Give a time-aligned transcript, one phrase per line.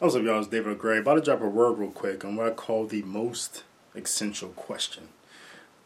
[0.00, 0.38] What's up, y'all?
[0.38, 0.96] It's David Gray.
[0.96, 5.08] About to drop a word real quick on what I call the most essential question.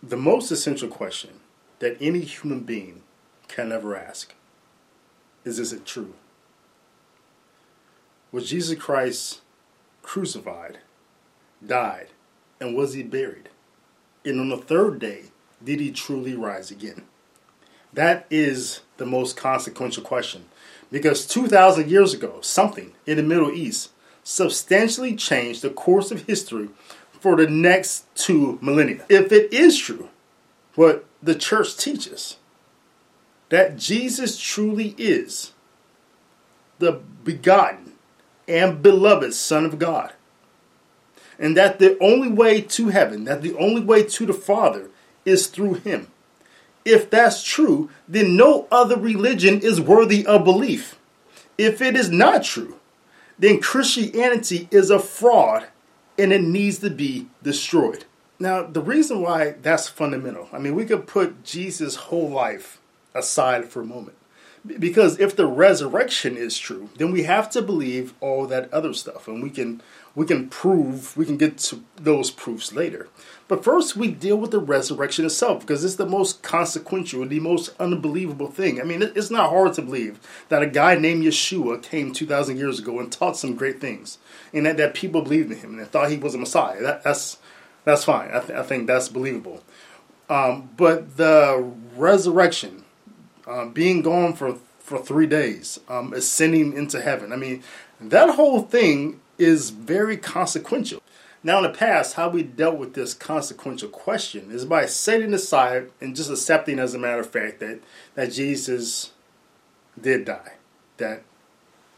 [0.00, 1.40] The most essential question
[1.80, 3.02] that any human being
[3.48, 4.32] can ever ask
[5.44, 6.14] is Is it true?
[8.30, 9.40] Was Jesus Christ
[10.02, 10.78] crucified,
[11.66, 12.10] died,
[12.60, 13.48] and was he buried?
[14.24, 15.24] And on the third day,
[15.64, 17.02] did he truly rise again?
[17.92, 20.44] That is the most consequential question.
[20.92, 23.90] Because 2,000 years ago, something in the Middle East
[24.24, 26.70] substantially changed the course of history
[27.20, 29.04] for the next two millennia.
[29.08, 30.08] If it is true,
[30.74, 32.38] what the church teaches,
[33.50, 35.52] that Jesus truly is
[36.78, 37.92] the begotten
[38.48, 40.12] and beloved Son of God,
[41.38, 44.90] and that the only way to heaven, that the only way to the Father
[45.24, 46.08] is through Him.
[46.84, 50.98] If that's true, then no other religion is worthy of belief.
[51.56, 52.76] If it is not true,
[53.38, 55.66] then Christianity is a fraud
[56.18, 58.04] and it needs to be destroyed.
[58.38, 62.80] Now, the reason why that's fundamental, I mean, we could put Jesus' whole life
[63.14, 64.16] aside for a moment.
[64.66, 69.28] Because if the resurrection is true, then we have to believe all that other stuff,
[69.28, 69.82] and we can
[70.14, 73.08] we can prove we can get to those proofs later.
[73.46, 77.74] But first, we deal with the resurrection itself because it's the most consequential, the most
[77.78, 78.80] unbelievable thing.
[78.80, 82.78] I mean, it's not hard to believe that a guy named Yeshua came 2,000 years
[82.78, 84.16] ago and taught some great things,
[84.54, 86.80] and that, that people believed in him and thought he was a Messiah.
[86.80, 87.38] That, that's
[87.84, 88.30] that's fine.
[88.32, 89.62] I, th- I think that's believable.
[90.28, 92.83] Um, but the resurrection,
[93.46, 97.32] um, being gone for for three days, um, ascending into heaven.
[97.32, 97.62] I mean,
[98.00, 101.02] that whole thing is very consequential.
[101.42, 105.90] Now, in the past, how we dealt with this consequential question is by setting aside
[106.00, 107.80] and just accepting, as a matter of fact, that,
[108.14, 109.12] that Jesus
[110.00, 110.54] did die,
[110.98, 111.22] that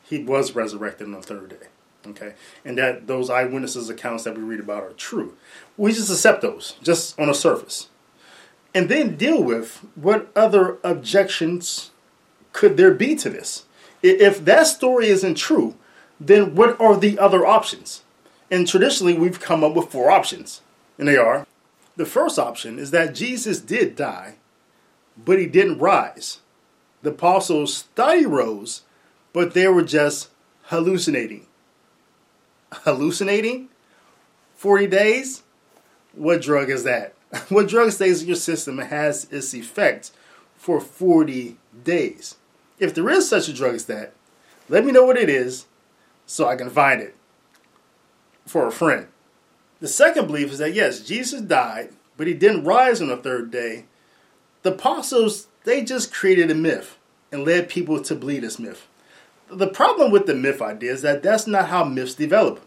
[0.02, 1.66] he was resurrected on the third day,
[2.06, 5.36] okay, and that those eyewitnesses' accounts that we read about are true.
[5.76, 7.88] We just accept those, just on the surface,
[8.76, 11.92] and then deal with what other objections
[12.52, 13.64] could there be to this?
[14.02, 15.76] If that story isn't true,
[16.20, 18.02] then what are the other options?
[18.50, 20.60] And traditionally, we've come up with four options,
[20.98, 21.46] and they are
[21.96, 24.34] the first option is that Jesus did die,
[25.16, 26.40] but he didn't rise.
[27.00, 28.82] The apostles thought he rose,
[29.32, 30.28] but they were just
[30.64, 31.46] hallucinating.
[32.70, 33.70] Hallucinating?
[34.56, 35.44] 40 days?
[36.12, 37.15] What drug is that?
[37.48, 40.10] What drug stays in your system and has its effect
[40.56, 42.36] for 40 days?
[42.78, 44.12] If there is such a drug as that,
[44.68, 45.66] let me know what it is
[46.26, 47.14] so I can find it
[48.46, 49.08] for a friend.
[49.80, 53.50] The second belief is that yes, Jesus died, but he didn't rise on the third
[53.50, 53.84] day.
[54.62, 56.98] The apostles, they just created a myth
[57.30, 58.86] and led people to believe this myth.
[59.50, 62.60] The problem with the myth idea is that that's not how myths develop.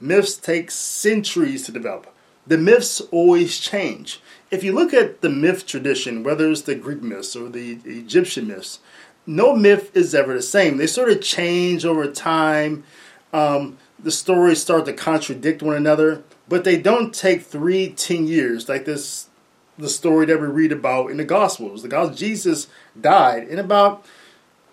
[0.00, 2.13] Myths take centuries to develop.
[2.46, 4.20] The myths always change.
[4.50, 8.46] If you look at the myth tradition, whether it's the Greek myths or the Egyptian
[8.46, 8.80] myths,
[9.26, 10.76] no myth is ever the same.
[10.76, 12.84] They sort of change over time.
[13.32, 18.68] Um, the stories start to contradict one another, but they don't take three, ten years
[18.68, 19.28] like this.
[19.76, 21.82] The story that we read about in the Gospels.
[21.82, 22.68] The Gospel Jesus
[23.00, 24.04] died, and about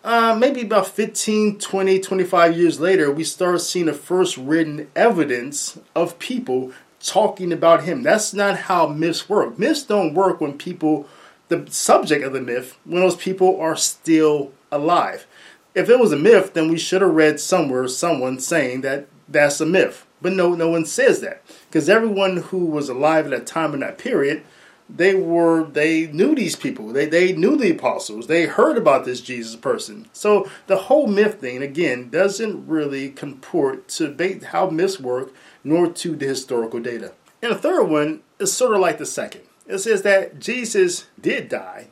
[0.03, 5.79] uh, maybe about 15, 20, 25 years later, we start seeing the first written evidence
[5.95, 6.71] of people
[7.03, 8.03] talking about him.
[8.03, 9.57] That's not how myths work.
[9.57, 11.07] Myths don't work when people
[11.51, 15.27] the subject of the myth when those people are still alive.
[15.75, 19.59] If it was a myth, then we should have read somewhere someone saying that that's
[19.59, 20.05] a myth.
[20.21, 23.81] But no, no one says that because everyone who was alive at that time in
[23.81, 24.43] that period,
[24.89, 26.89] they were they knew these people.
[26.89, 28.27] They they knew the apostles.
[28.27, 30.07] They heard about this Jesus person.
[30.13, 35.33] So the whole myth thing again doesn't really comport to how myths work,
[35.63, 37.13] nor to the historical data.
[37.41, 39.41] And the third one is sort of like the second.
[39.67, 41.87] It says that Jesus did die,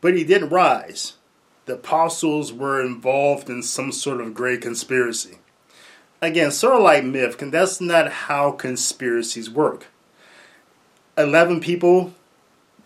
[0.00, 1.14] but he didn't rise.
[1.66, 5.38] The apostles were involved in some sort of great conspiracy.
[6.22, 9.86] Again, sort of like myth, that's not how conspiracies work.
[11.18, 12.14] 11 people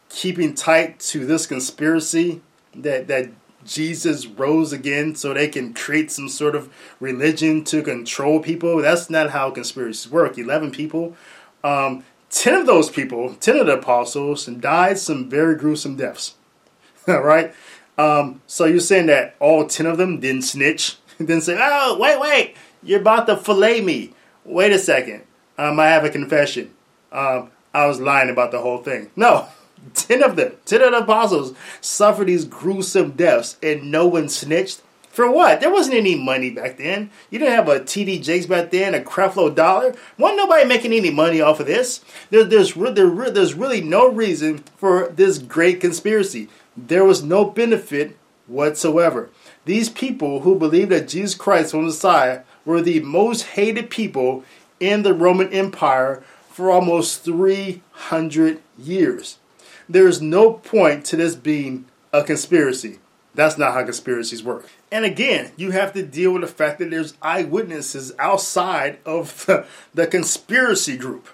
[0.09, 2.41] keeping tight to this conspiracy
[2.75, 3.31] that, that
[3.65, 8.79] Jesus rose again so they can create some sort of religion to control people.
[8.83, 10.39] That's not how conspiracies work.
[10.39, 11.17] 11 people.
[11.63, 16.37] Um, Ten of those people, ten of the apostles, died some very gruesome deaths.
[17.09, 17.53] All right?
[17.99, 20.97] Um, so you're saying that all ten of them didn't snitch?
[21.19, 24.15] didn't say, oh, wait, wait, you're about to fillet me.
[24.45, 25.25] Wait a second.
[25.59, 26.71] Um, I have a confession.
[27.13, 29.11] Um, I was lying about the whole thing.
[29.17, 29.49] No,
[29.95, 34.83] ten of them, ten of the apostles suffered these gruesome deaths and no one snitched.
[35.11, 35.61] For what?
[35.61, 37.11] There wasn't any money back then.
[37.31, 39.95] You didn't have a TD Jakes back then, a Creflo Dollar.
[40.17, 42.05] Wasn't nobody making any money off of this.
[42.31, 46.49] There, there's, there, there's really no reason for this great conspiracy.
[46.77, 48.17] There was no benefit
[48.47, 49.31] whatsoever.
[49.65, 54.45] These people who believed that Jesus Christ was Messiah were the most hated people
[54.79, 59.39] in the Roman Empire for almost 300 years.
[59.91, 63.01] There is no point to this being a conspiracy.
[63.35, 64.69] That's not how conspiracies work.
[64.93, 69.67] And again, you have to deal with the fact that there's eyewitnesses outside of the,
[69.93, 71.29] the conspiracy group.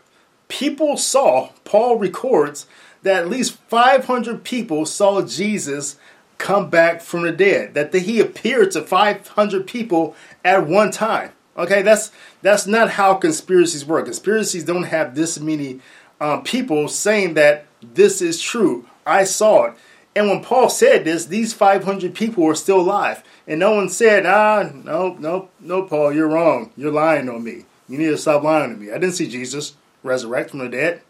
[0.49, 2.67] People saw, Paul records,
[3.03, 5.97] that at least 500 people saw Jesus
[6.38, 7.75] come back from the dead.
[7.75, 10.14] That he appeared to 500 people
[10.44, 11.32] at one time.
[11.58, 12.11] Okay, that's
[12.43, 14.05] that's not how conspiracies work.
[14.05, 15.81] Conspiracies don't have this many
[16.20, 18.87] um, people saying that this is true.
[19.06, 19.75] I saw it.
[20.15, 23.23] And when Paul said this, these 500 people were still alive.
[23.47, 26.73] And no one said, ah, no, no, no, Paul, you're wrong.
[26.75, 27.67] You're lying on me.
[27.87, 28.91] You need to stop lying to me.
[28.91, 31.03] I didn't see Jesus resurrect from the dead.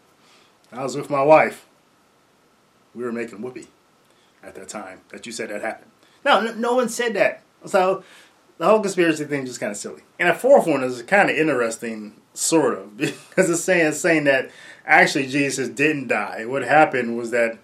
[0.71, 1.65] I was with my wife.
[2.93, 3.67] We were making whoopee
[4.43, 5.91] at that time that you said that happened.
[6.25, 7.43] No, no, one said that.
[7.65, 8.03] So
[8.57, 10.01] the whole conspiracy thing is just kind of silly.
[10.19, 14.51] And a fourth one is kind of interesting, sort of, because it's saying, saying that
[14.87, 16.45] actually Jesus didn't die.
[16.45, 17.59] What happened was that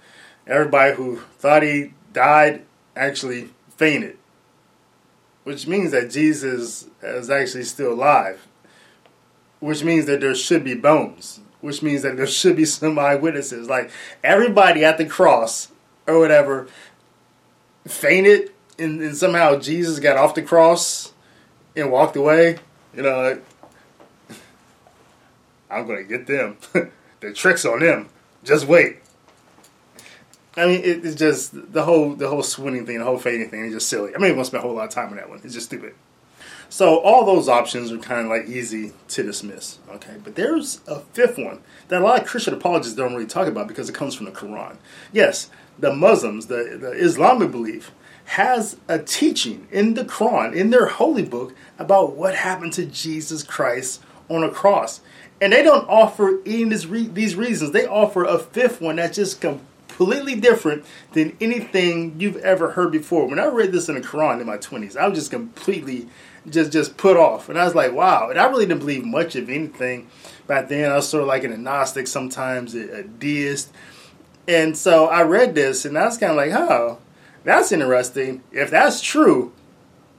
[0.45, 2.65] everybody who thought he died
[2.95, 4.17] actually fainted,
[5.43, 8.45] which means that Jesus is actually still alive,
[9.59, 13.69] which means that there should be bones, which means that there should be some eyewitnesses.
[13.69, 13.89] Like
[14.23, 15.69] everybody at the cross
[16.05, 16.67] or whatever
[17.87, 21.13] fainted, and, and somehow Jesus got off the cross
[21.75, 22.57] and walked away.
[22.93, 23.45] You know, like,
[25.71, 26.57] I'm going to get them.
[27.23, 28.09] the tricks on them.
[28.43, 28.97] Just wait.
[30.55, 33.65] I mean, it, it's just the whole the whole swooning thing, the whole fading thing
[33.65, 34.15] is just silly.
[34.15, 35.41] I mean, we won't spend a whole lot of time on that one.
[35.43, 35.95] It's just stupid.
[36.69, 39.79] So all those options are kind of like easy to dismiss.
[39.91, 43.47] Okay, but there's a fifth one that a lot of Christian apologists don't really talk
[43.47, 44.77] about because it comes from the Quran.
[45.11, 47.91] Yes, the Muslims, the, the Islamic belief,
[48.25, 53.43] has a teaching in the Quran, in their holy book, about what happened to Jesus
[53.43, 55.01] Christ on a cross.
[55.43, 57.71] And they don't offer any these reasons.
[57.71, 63.27] They offer a fifth one that's just completely different than anything you've ever heard before.
[63.27, 66.07] When I read this in the Quran in my 20s, I was just completely
[66.49, 67.49] just just put off.
[67.49, 68.29] And I was like, wow.
[68.29, 70.07] And I really didn't believe much of anything
[70.47, 70.89] back then.
[70.89, 73.69] I was sort of like an agnostic, sometimes a, deist.
[74.47, 76.99] And so I read this and I was kind of like, oh,
[77.43, 78.43] that's interesting.
[78.53, 79.51] If that's true,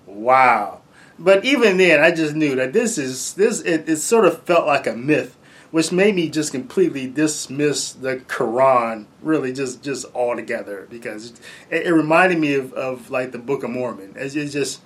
[0.05, 0.83] wow.
[1.19, 3.61] But even then, I just knew that this is this.
[3.61, 5.37] It, it sort of felt like a myth,
[5.71, 11.41] which made me just completely dismiss the Quran, really just just altogether, because
[11.71, 14.15] it, it reminded me of, of like the Book of Mormon.
[14.17, 14.81] It's, it's just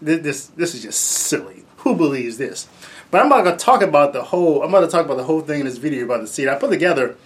[0.00, 1.64] this this is just silly.
[1.78, 2.68] Who believes this?
[3.10, 4.62] But I'm not gonna talk about the whole.
[4.62, 6.46] I'm to talk about the whole thing in this video about the seed.
[6.46, 7.16] I put together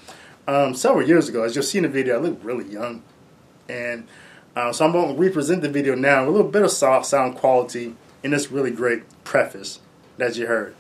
[0.49, 1.43] um, several years ago.
[1.43, 3.03] As you'll see in the video, I look really young,
[3.69, 4.07] and
[4.57, 7.07] uh, so I'm going to represent the video now with a little bit of soft
[7.07, 9.81] sound quality in this really great preface
[10.17, 10.75] that you heard.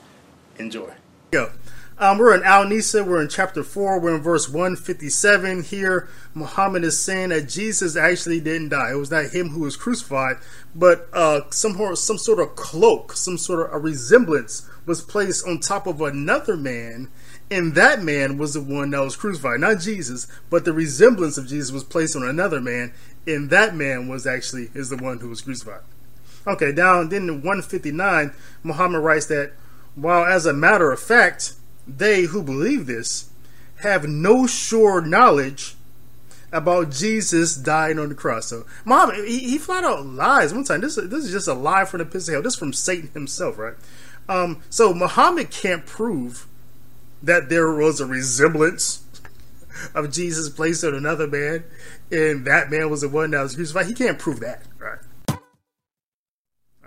[0.59, 0.93] Enjoy.
[1.31, 1.51] Go.
[1.97, 3.05] Um, we're in Al Nisa.
[3.05, 4.01] We're in chapter 4.
[4.01, 5.63] We're in verse 157.
[5.63, 8.93] Here, Muhammad is saying that Jesus actually didn't die.
[8.93, 10.39] It was not him who was crucified,
[10.75, 15.61] but uh, some, some sort of cloak, some sort of a resemblance was placed on
[15.61, 17.11] top of another man,
[17.51, 19.61] and that man was the one that was crucified.
[19.61, 22.93] Not Jesus, but the resemblance of Jesus was placed on another man,
[23.27, 25.83] and that man was actually is the one who was crucified.
[26.47, 28.33] Okay, down then in 159,
[28.63, 29.53] Muhammad writes that
[29.95, 31.55] while as a matter of fact,
[31.87, 33.31] they who believe this
[33.83, 35.77] have no sure knowledge
[36.53, 38.47] about Jesus dying on the cross.
[38.47, 40.81] So Muhammad, he, he flat out lies one time.
[40.81, 42.43] This, this is just a lie from the pits of hell.
[42.43, 43.75] This is from Satan himself, right?
[44.29, 46.47] Um, so Muhammad can't prove
[47.25, 49.03] that there was a resemblance
[49.95, 51.65] of Jesus placed on another man,
[52.11, 53.87] and that man was the one that was crucified.
[53.87, 54.99] He can't prove that, right?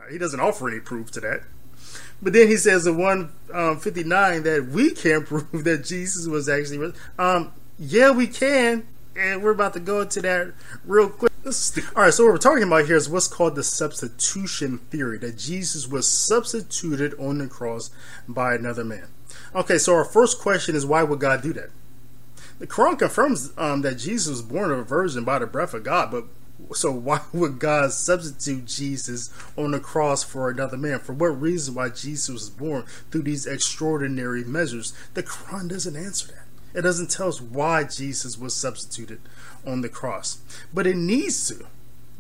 [0.09, 1.41] He doesn't offer any proof to that.
[2.21, 6.93] But then he says in 159 um, that we can't prove that Jesus was actually.
[7.19, 8.87] Um, yeah, we can.
[9.15, 10.53] And we're about to go into that
[10.85, 11.31] real quick.
[11.47, 15.37] All right, so what we're talking about here is what's called the substitution theory that
[15.37, 17.89] Jesus was substituted on the cross
[18.27, 19.07] by another man.
[19.55, 21.69] Okay, so our first question is why would God do that?
[22.59, 25.83] The Quran confirms um, that Jesus was born of a virgin by the breath of
[25.83, 26.25] God, but
[26.75, 30.99] so why would God substitute Jesus on the cross for another man?
[30.99, 34.91] For what reason why Jesus was born through these extraordinary measures?
[35.13, 36.46] The Quran doesn't answer that.
[36.77, 39.19] It doesn't tell us why Jesus was substituted
[39.65, 40.37] on the cross.
[40.71, 41.65] But it needs to.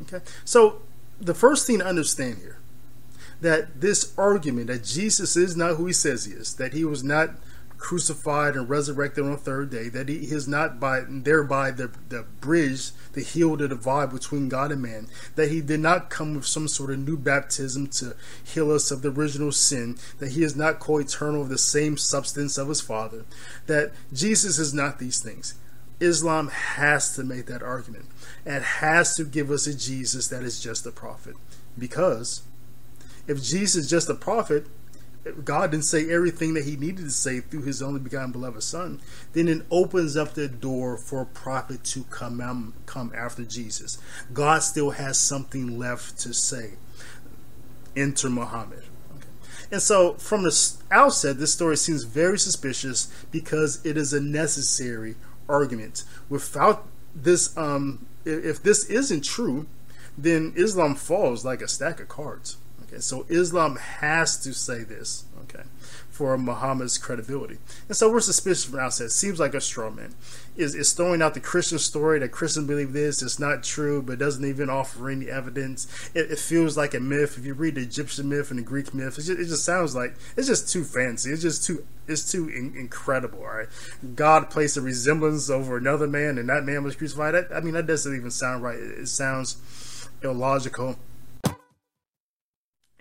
[0.01, 0.25] Okay?
[0.45, 0.81] So
[1.21, 2.57] the first thing to understand here
[3.39, 7.03] that this argument that Jesus is not who he says he is, that he was
[7.03, 7.35] not
[7.77, 12.23] crucified and resurrected on the third day, that he is not by thereby the, the
[12.41, 16.45] bridge, the heal, the divide between God and man, that he did not come with
[16.45, 20.55] some sort of new baptism to heal us of the original sin, that he is
[20.55, 23.25] not co-eternal of the same substance of his Father,
[23.67, 25.53] that Jesus is not these things.
[25.99, 28.05] Islam has to make that argument
[28.45, 31.35] and has to give us a Jesus that is just a prophet.
[31.77, 32.43] Because
[33.27, 34.67] if Jesus is just a prophet,
[35.43, 39.01] God didn't say everything that he needed to say through his only begotten beloved son,
[39.33, 43.97] then it opens up the door for a prophet to come come after Jesus.
[44.33, 46.73] God still has something left to say.
[47.95, 48.83] Enter Muhammad.
[49.71, 55.15] And so from the outset, this story seems very suspicious because it is a necessary
[55.49, 56.03] argument.
[56.29, 59.65] Without this, um, if this isn't true,
[60.17, 62.57] then Islam falls like a stack of cards.
[62.87, 65.63] Okay, so Islam has to say this, okay,
[66.09, 67.57] for Muhammad's credibility.
[67.89, 69.11] And so we're suspicious from outset.
[69.11, 70.15] Seems like a straw man.
[70.55, 73.21] Is is throwing out the Christian story that Christians believe this.
[73.21, 76.09] It's not true, but doesn't even offer any evidence.
[76.15, 77.37] It, it feels like a myth.
[77.37, 79.93] If you read the Egyptian myth and the Greek myth, it just, it just sounds
[79.93, 81.31] like it's just too fancy.
[81.31, 83.43] It's just too it's too in, incredible.
[83.43, 83.67] Right?
[84.15, 87.35] God placed a resemblance over another man, and that man was crucified.
[87.53, 88.79] I mean, that doesn't even sound right.
[88.79, 89.57] It, it sounds
[90.23, 90.97] illogical.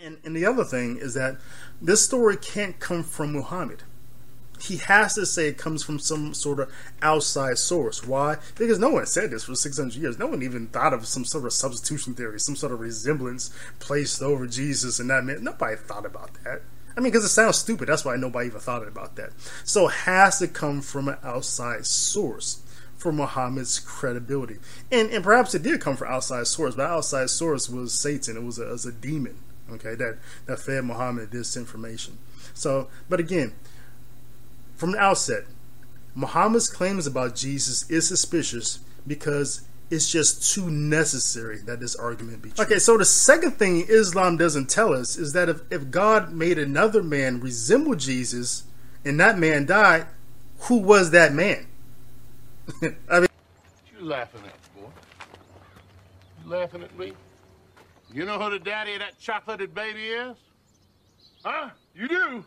[0.07, 1.37] And, and the other thing is that
[1.83, 3.83] this story can't come from Muhammad.
[4.61, 6.73] He has to say it comes from some sort of
[7.03, 8.07] outside source.
[8.07, 8.37] Why?
[8.55, 10.17] Because no one said this for 600 years.
[10.17, 14.23] No one even thought of some sort of substitution theory, some sort of resemblance placed
[14.23, 16.63] over Jesus and that meant nobody thought about that.
[16.97, 17.89] I mean, because it sounds stupid.
[17.89, 19.31] That's why nobody even thought about that.
[19.65, 22.63] So it has to come from an outside source
[22.97, 24.59] for Muhammad's credibility.
[24.93, 28.37] And, and perhaps it did come from outside source, but outside source was Satan.
[28.37, 29.37] It was a, it was a demon
[29.73, 32.19] okay, that, that fed Muhammad this information.
[32.55, 33.53] So, but again,
[34.77, 35.45] from the outset,
[36.15, 42.51] Muhammad's claims about Jesus is suspicious because it's just too necessary that this argument be
[42.51, 42.65] true.
[42.65, 46.59] Okay, so the second thing Islam doesn't tell us is that if, if God made
[46.59, 48.65] another man resemble Jesus
[49.05, 50.07] and that man died,
[50.61, 51.67] who was that man?
[52.83, 53.31] I mean, what
[54.01, 54.89] you laughing at, boy?
[56.45, 57.13] You laughing at me?
[58.13, 60.37] You know who the daddy of that chocolated baby is?
[61.45, 61.71] Huh?
[61.95, 62.45] You do?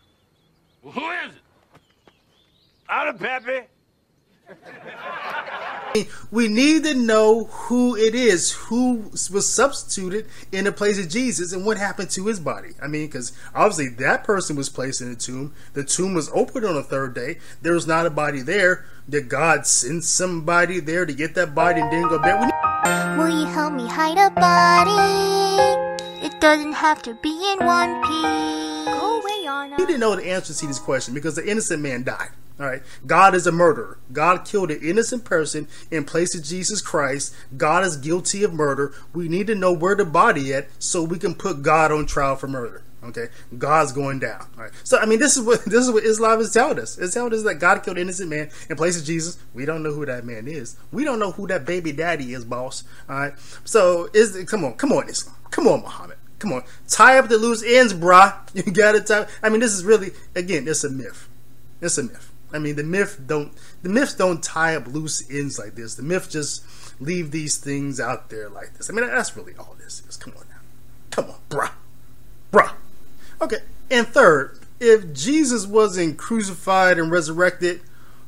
[0.82, 1.42] Well, who is it?
[2.89, 3.68] Out of Pepe.
[6.32, 11.54] we need to know who it is who was substituted in the place of Jesus
[11.54, 12.70] and what happened to his body.
[12.82, 15.54] I mean, because obviously that person was placed in a tomb.
[15.74, 17.39] The tomb was opened on the third day.
[17.62, 18.86] There was not a body there.
[19.10, 23.18] Did God send somebody there to get that body and then go back?
[23.18, 25.38] Will you help me hide a body?
[26.39, 28.86] It doesn't have to be in one piece.
[28.86, 29.75] Go away, Anna.
[29.75, 32.29] He didn't know the answer to this question because the innocent man died.
[32.58, 32.81] All right.
[33.05, 33.98] God is a murderer.
[34.13, 37.36] God killed an innocent person in place of Jesus Christ.
[37.58, 38.93] God is guilty of murder.
[39.13, 42.38] We need to know where the body at so we can put God on trial
[42.38, 42.84] for murder.
[43.03, 43.27] Okay,
[43.58, 44.48] God's going down.
[44.55, 44.72] All right.
[44.86, 46.98] So I mean, this is what this is what Islam is telling us.
[46.98, 49.38] It's telling us that God killed an innocent man in place of Jesus.
[49.53, 50.77] We don't know who that man is.
[50.93, 52.86] We don't know who that baby daddy is, boss.
[53.10, 53.34] All right.
[53.65, 55.36] So is come on, come on, Islam.
[55.51, 56.19] Come on, Muhammad.
[56.39, 58.36] Come on, tie up the loose ends, brah.
[58.53, 59.27] You gotta tie.
[59.43, 61.27] I mean, this is really again, it's a myth.
[61.81, 62.31] It's a myth.
[62.51, 63.51] I mean, the myth don't
[63.84, 65.96] the myths don't tie up loose ends like this.
[65.96, 66.63] The myth just
[67.00, 68.89] leave these things out there like this.
[68.89, 70.17] I mean, that's really all this is.
[70.17, 70.62] Come on now,
[71.12, 71.72] come on, bruh,
[72.51, 72.72] bruh.
[73.41, 73.60] Okay,
[73.91, 77.81] and third, if Jesus wasn't crucified and resurrected,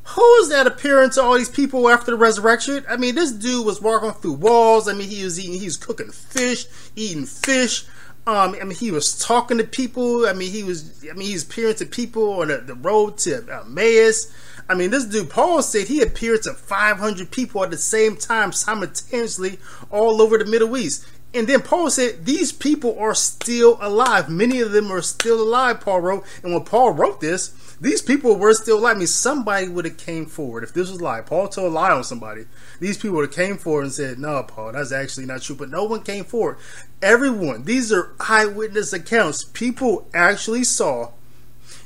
[0.03, 2.85] who's that appearing to all these people after the resurrection?
[2.89, 4.87] I mean, this dude was walking through walls.
[4.87, 6.65] I mean, he was eating, he was cooking fish,
[6.95, 7.85] eating fish.
[8.27, 10.27] Um, I mean, he was talking to people.
[10.27, 13.43] I mean, he was, I mean, he appearing to people on the, the road to
[13.49, 14.31] Emmaus.
[14.69, 18.51] I mean, this dude, Paul said he appeared to 500 people at the same time,
[18.51, 19.59] simultaneously,
[19.89, 21.05] all over the Middle East.
[21.33, 24.29] And then Paul said, These people are still alive.
[24.29, 26.25] Many of them are still alive, Paul wrote.
[26.43, 28.97] And when Paul wrote this, these people were still alive.
[28.97, 30.63] I mean, somebody would have came forward.
[30.63, 32.45] If this was a lie, Paul told a lie on somebody.
[32.79, 35.55] These people would have came forward and said, No, Paul, that's actually not true.
[35.55, 36.57] But no one came forward.
[37.01, 39.45] Everyone, these are eyewitness accounts.
[39.45, 41.11] People actually saw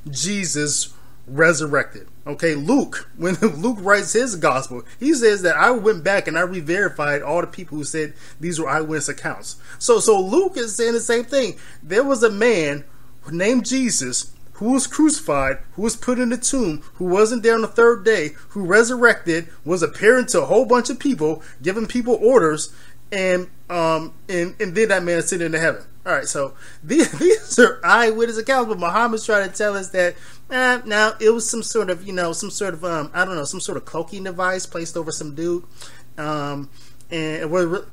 [0.10, 0.94] Jesus
[1.28, 2.08] resurrected.
[2.28, 6.42] Okay, Luke, when Luke writes his gospel, he says that I went back and I
[6.42, 9.58] re-verified all the people who said these were eyewitness accounts.
[9.78, 11.58] So, so Luke is saying the same thing.
[11.84, 12.84] There was a man
[13.32, 17.62] named Jesus who was crucified, who was put in the tomb, who wasn't there on
[17.62, 22.18] the third day, who resurrected, was appearing to a whole bunch of people, giving people
[22.22, 22.74] orders,
[23.12, 25.84] and um and and then that man is sitting in heaven.
[26.06, 30.16] All right, so these, these are eyewitness accounts, but Muhammad's trying to tell us that
[30.52, 33.36] eh, now it was some sort of you know some sort of um I don't
[33.36, 35.64] know some sort of cloaking device placed over some dude,
[36.18, 36.70] um
[37.12, 37.86] and we're.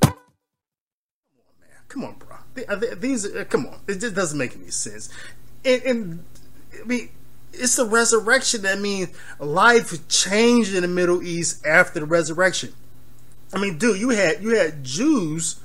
[1.87, 2.37] Come on, bro.
[2.95, 3.79] These, uh, come on.
[3.87, 5.09] It just doesn't make any sense.
[5.63, 6.25] And, and
[6.81, 7.09] I mean,
[7.53, 12.73] it's the resurrection that means life changed in the Middle East after the resurrection.
[13.53, 15.59] I mean, dude, you had you had Jews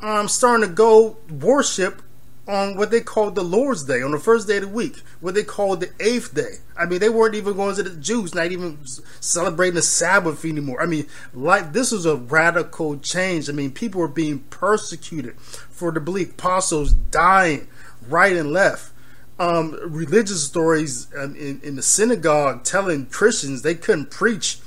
[0.00, 2.02] um, starting to go worship
[2.48, 5.34] on what they called the Lord's Day, on the first day of the week, what
[5.34, 6.56] they called the eighth day.
[6.76, 8.78] I mean, they weren't even going to the Jews, not even
[9.20, 10.82] celebrating the Sabbath anymore.
[10.82, 13.48] I mean, like this was a radical change.
[13.48, 17.68] I mean, people were being persecuted for the belief, apostles dying
[18.08, 18.92] right and left.
[19.38, 24.58] Um, religious stories in, in the synagogue telling Christians they couldn't preach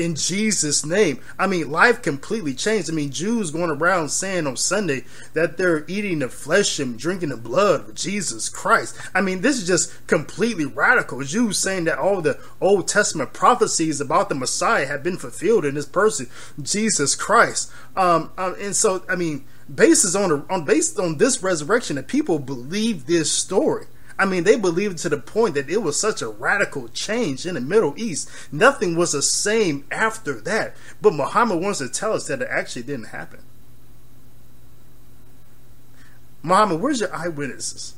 [0.00, 1.20] in Jesus' name.
[1.38, 2.90] I mean, life completely changed.
[2.90, 5.04] I mean, Jews going around saying on Sunday
[5.34, 8.96] that they're eating the flesh and drinking the blood of Jesus Christ.
[9.14, 11.22] I mean, this is just completely radical.
[11.22, 15.74] Jews saying that all the Old Testament prophecies about the Messiah have been fulfilled in
[15.74, 16.28] this person,
[16.60, 17.70] Jesus Christ.
[17.96, 22.38] Um, um and so, I mean, based on, on based on this resurrection, that people
[22.38, 23.86] believe this story.
[24.20, 27.54] I mean, they believed to the point that it was such a radical change in
[27.54, 28.28] the Middle East.
[28.52, 30.76] Nothing was the same after that.
[31.00, 33.40] But Muhammad wants to tell us that it actually didn't happen.
[36.42, 37.94] Muhammad, where's your eyewitnesses?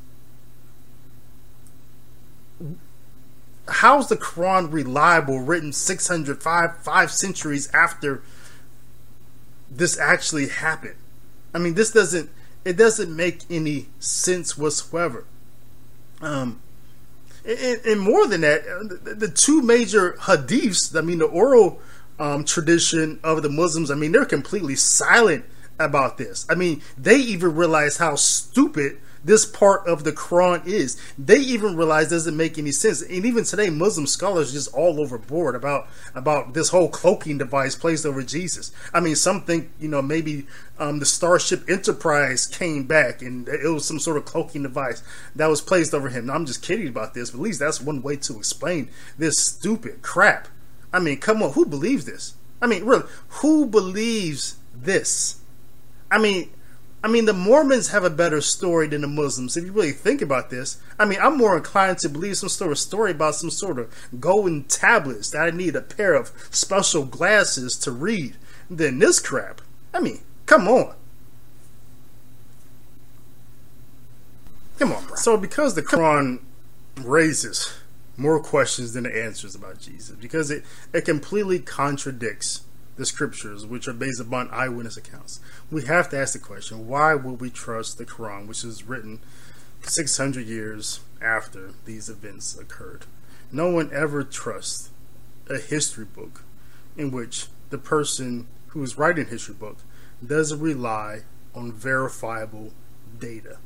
[3.66, 8.22] How's the Quran reliable, written 605 five centuries after
[9.68, 10.94] this actually happened?
[11.52, 12.30] I mean, this doesn't
[12.64, 15.24] it doesn't make any sense whatsoever.
[16.22, 16.60] Um,
[17.44, 21.80] and, and, more than that, the, the, two major hadiths, I mean, the oral
[22.20, 25.44] um, tradition of the Muslims, I mean, they're completely silent
[25.80, 26.46] about this.
[26.48, 31.00] I mean, they even realize how stupid this part of the Quran is.
[31.18, 33.02] They even realize doesn't make any sense.
[33.02, 38.04] And even today, Muslim scholars just all overboard about about this whole cloaking device placed
[38.04, 38.72] over Jesus.
[38.92, 40.46] I mean, some think you know maybe
[40.78, 45.02] um, the Starship Enterprise came back and it was some sort of cloaking device
[45.36, 46.26] that was placed over him.
[46.26, 49.38] Now, I'm just kidding about this, but at least that's one way to explain this
[49.38, 50.48] stupid crap.
[50.92, 52.34] I mean, come on, who believes this?
[52.60, 55.40] I mean, really, who believes this?
[56.10, 56.50] I mean,
[57.04, 59.56] I mean, the Mormons have a better story than the Muslims.
[59.56, 62.70] If you really think about this, I mean, I'm more inclined to believe some sort
[62.70, 67.04] of story about some sort of golden tablets that I need a pair of special
[67.04, 68.36] glasses to read
[68.70, 69.60] than this crap.
[69.92, 70.94] I mean, come on.
[74.78, 75.16] Come on, bro.
[75.16, 76.40] So, because the Quran
[77.00, 77.72] raises
[78.16, 82.62] more questions than the answers about Jesus, because it, it completely contradicts
[82.96, 87.14] the scriptures, which are based upon eyewitness accounts, we have to ask the question why
[87.14, 89.20] would we trust the Quran, which is written
[89.82, 93.06] 600 years after these events occurred?
[93.50, 94.90] No one ever trusts
[95.48, 96.42] a history book
[96.96, 99.78] in which the person who is writing history book
[100.24, 101.22] doesn't rely
[101.54, 102.72] on verifiable
[103.18, 103.58] data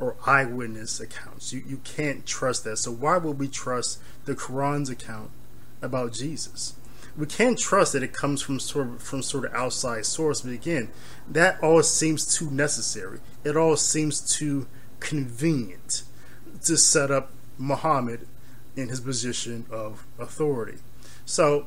[0.00, 1.52] or eyewitness accounts.
[1.52, 2.78] You, you can't trust that.
[2.78, 5.30] So, why would we trust the Quran's account
[5.82, 6.74] about Jesus?
[7.18, 10.42] We can't trust that it comes from sort of, from sort of outside source.
[10.42, 10.90] But again,
[11.28, 13.18] that all seems too necessary.
[13.42, 14.68] It all seems too
[15.00, 16.04] convenient
[16.64, 18.28] to set up Muhammad
[18.76, 20.78] in his position of authority.
[21.26, 21.66] So,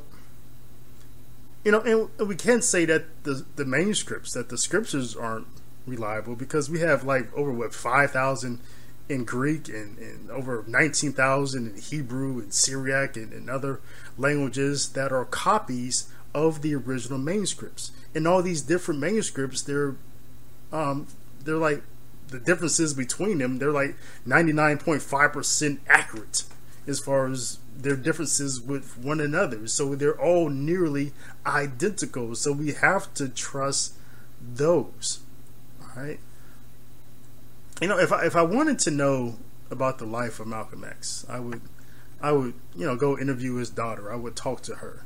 [1.66, 5.48] you know, and we can't say that the the manuscripts, that the scriptures aren't
[5.86, 8.62] reliable because we have like over what five thousand
[9.12, 13.82] in Greek and, and over 19,000 in Hebrew and Syriac and, and other
[14.18, 17.92] languages that are copies of the original manuscripts.
[18.16, 19.96] And all these different manuscripts, they're
[20.72, 21.08] um,
[21.44, 21.84] they're like
[22.30, 23.60] the differences between them.
[23.60, 26.44] They're like 99.5% accurate
[26.88, 29.68] as far as their differences with one another.
[29.68, 31.12] So they're all nearly
[31.46, 32.36] identical.
[32.36, 33.94] So we have to trust
[34.42, 35.20] those.
[35.82, 36.20] All right
[37.82, 39.38] you know, if I, if I wanted to know
[39.72, 41.62] about the life of Malcolm X, I would
[42.22, 44.12] I would you know go interview his daughter.
[44.12, 45.06] I would talk to her.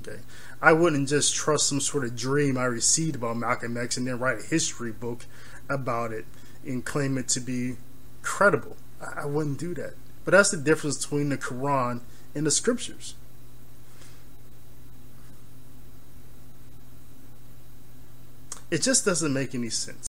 [0.00, 0.20] Okay,
[0.60, 4.18] I wouldn't just trust some sort of dream I received about Malcolm X and then
[4.18, 5.26] write a history book
[5.68, 6.26] about it
[6.66, 7.76] and claim it to be
[8.22, 8.76] credible.
[9.00, 9.94] I, I wouldn't do that.
[10.24, 12.00] But that's the difference between the Quran
[12.34, 13.14] and the scriptures.
[18.70, 20.06] It just doesn't make any sense.